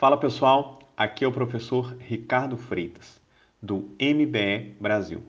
[0.00, 3.20] Fala pessoal, aqui é o professor Ricardo Freitas,
[3.60, 5.22] do MBE Brasil.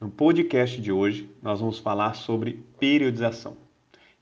[0.00, 3.56] No podcast de hoje, nós vamos falar sobre periodização.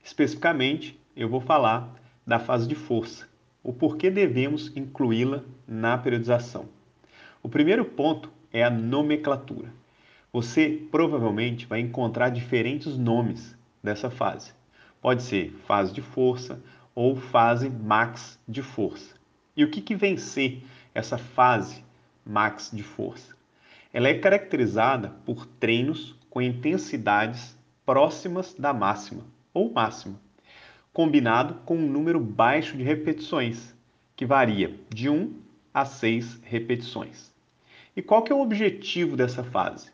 [0.03, 1.93] Especificamente, eu vou falar
[2.25, 3.27] da fase de força,
[3.61, 6.65] o porquê devemos incluí-la na periodização.
[7.43, 9.71] O primeiro ponto é a nomenclatura.
[10.33, 14.53] Você provavelmente vai encontrar diferentes nomes dessa fase.
[14.99, 16.59] Pode ser fase de força
[16.95, 19.23] ou fase max de força.
[19.55, 20.61] E o que, que vem ser
[20.93, 21.83] essa fase
[22.25, 23.35] max de força?
[23.93, 29.23] Ela é caracterizada por treinos com intensidades próximas da máxima
[29.53, 30.19] ou máxima,
[30.91, 33.73] combinado com um número baixo de repetições,
[34.15, 35.33] que varia de 1
[35.73, 37.33] a 6 repetições.
[37.95, 39.89] E qual que é o objetivo dessa fase?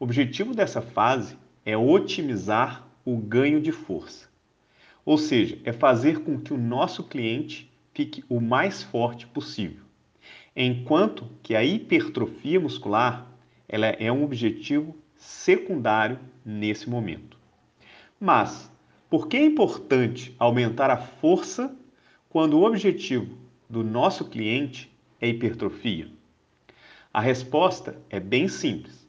[0.00, 4.28] O objetivo dessa fase é otimizar o ganho de força.
[5.04, 9.84] Ou seja, é fazer com que o nosso cliente fique o mais forte possível.
[10.54, 13.26] Enquanto que a hipertrofia muscular
[13.68, 17.38] ela é um objetivo secundário nesse momento.
[18.20, 18.70] Mas
[19.08, 21.74] por que é importante aumentar a força
[22.28, 23.38] quando o objetivo
[23.70, 26.08] do nosso cliente é hipertrofia?
[27.12, 29.08] A resposta é bem simples.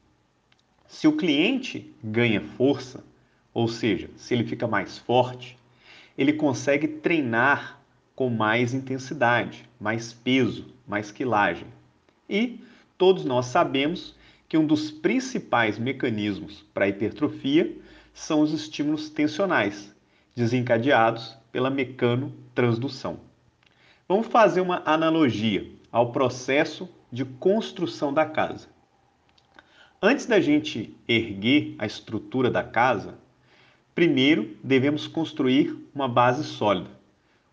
[0.86, 3.04] Se o cliente ganha força,
[3.52, 5.58] ou seja, se ele fica mais forte,
[6.16, 7.80] ele consegue treinar
[8.16, 11.66] com mais intensidade, mais peso, mais quilagem.
[12.28, 12.64] E
[12.96, 14.16] todos nós sabemos
[14.48, 17.76] que um dos principais mecanismos para a hipertrofia
[18.14, 19.94] são os estímulos tensionais,
[20.34, 23.20] desencadeados pela mecanotransdução.
[24.08, 28.68] Vamos fazer uma analogia ao processo de construção da casa.
[30.00, 33.18] Antes da gente erguer a estrutura da casa,
[33.94, 36.95] primeiro devemos construir uma base sólida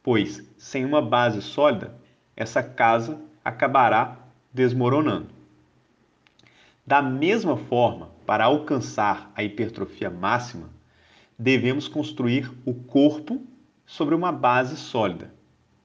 [0.04, 1.96] pois sem uma base sólida,
[2.36, 4.18] essa casa acabará
[4.54, 5.30] desmoronando.
[6.86, 10.70] Da mesma forma, para alcançar a hipertrofia máxima,
[11.40, 13.42] devemos construir o corpo
[13.86, 15.34] sobre uma base sólida,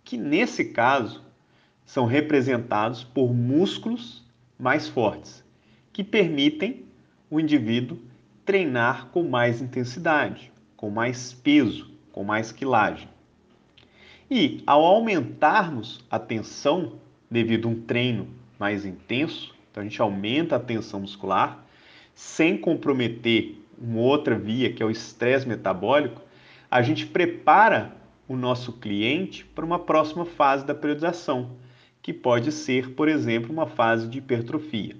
[0.05, 1.25] que nesse caso
[1.87, 4.25] são representados por músculos
[4.59, 5.45] mais fortes,
[5.93, 6.85] que permitem
[7.31, 7.99] o indivíduo
[8.45, 13.09] treinar com mais intensidade, com mais peso, com mais quilagem.
[14.31, 17.01] E ao aumentarmos a tensão
[17.31, 18.29] devido a um treino
[18.59, 21.65] mais intenso, então a gente aumenta a tensão muscular,
[22.15, 26.21] sem comprometer uma outra via, que é o estresse metabólico,
[26.71, 27.97] a gente prepara
[28.27, 31.57] o nosso cliente para uma próxima fase da periodização,
[32.03, 34.97] que pode ser, por exemplo, uma fase de hipertrofia.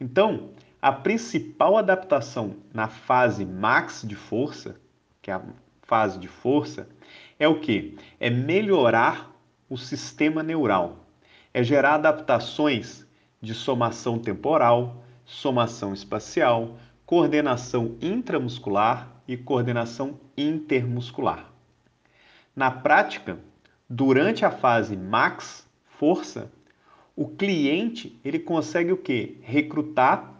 [0.00, 0.50] Então,
[0.80, 4.76] a principal adaptação na fase max de força,
[5.20, 5.42] que é a
[5.82, 6.88] fase de força,
[7.38, 7.96] é o que?
[8.18, 9.30] É melhorar
[9.68, 11.06] o sistema neural,
[11.52, 13.06] é gerar adaptações
[13.40, 21.50] de somação temporal, somação espacial, coordenação intramuscular e coordenação intermuscular.
[22.56, 23.38] Na prática,
[23.88, 25.66] durante a fase max
[25.98, 26.50] força,
[27.14, 29.38] o cliente ele consegue o que?
[29.42, 30.34] Recrutar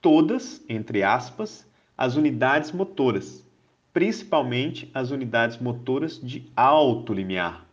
[0.00, 3.44] todas, entre aspas, as unidades motoras
[3.94, 7.64] principalmente as unidades motoras de alto limiar,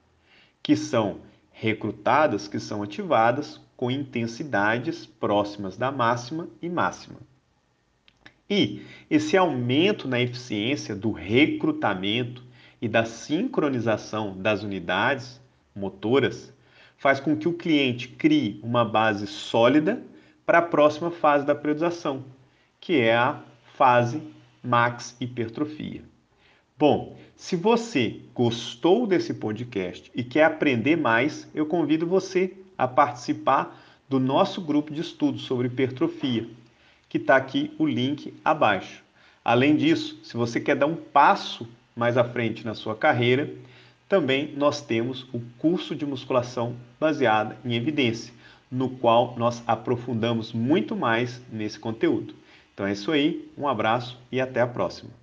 [0.61, 1.21] que são
[1.51, 7.17] recrutadas, que são ativadas com intensidades próximas da máxima e máxima.
[8.47, 12.43] E esse aumento na eficiência do recrutamento
[12.79, 15.41] e da sincronização das unidades
[15.75, 16.53] motoras
[16.97, 20.03] faz com que o cliente crie uma base sólida
[20.45, 22.23] para a próxima fase da periodização,
[22.79, 23.41] que é a
[23.73, 24.21] fase
[24.63, 26.10] max hipertrofia.
[26.81, 33.79] Bom, se você gostou desse podcast e quer aprender mais, eu convido você a participar
[34.09, 36.49] do nosso grupo de estudos sobre hipertrofia,
[37.07, 39.03] que está aqui o link abaixo.
[39.45, 43.53] Além disso, se você quer dar um passo mais à frente na sua carreira,
[44.09, 48.33] também nós temos o curso de musculação baseada em evidência,
[48.71, 52.33] no qual nós aprofundamos muito mais nesse conteúdo.
[52.73, 55.20] Então é isso aí, um abraço e até a próxima.